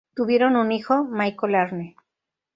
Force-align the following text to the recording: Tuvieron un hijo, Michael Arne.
Tuvieron 0.15 0.55
un 0.55 0.71
hijo, 0.71 1.03
Michael 1.03 1.53
Arne. 1.53 1.95